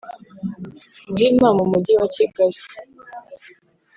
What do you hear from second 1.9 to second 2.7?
wa Kigali